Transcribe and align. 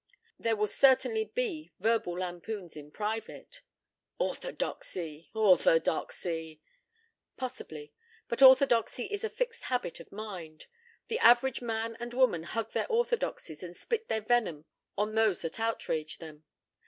There 0.39 0.55
will 0.55 0.65
certainly 0.65 1.25
be 1.25 1.69
verbal 1.79 2.17
lampoons 2.17 2.75
in 2.75 2.89
private." 2.89 3.61
"Orthodoxy! 4.17 5.29
Orthodoxy!" 5.35 6.59
"Possibly. 7.37 7.93
But 8.27 8.41
orthodoxy 8.41 9.05
is 9.05 9.23
a 9.23 9.29
fixed 9.29 9.65
habit 9.65 9.99
of 9.99 10.11
mind. 10.11 10.65
The 11.07 11.19
average 11.19 11.61
man 11.61 11.97
and 11.99 12.15
woman 12.15 12.41
hug 12.41 12.71
their 12.71 12.87
orthodoxies 12.87 13.61
and 13.61 13.77
spit 13.77 14.07
their 14.07 14.21
venom 14.21 14.65
on 14.97 15.13
those 15.13 15.43
that 15.43 15.59
outrage 15.59 16.17
them. 16.17 16.45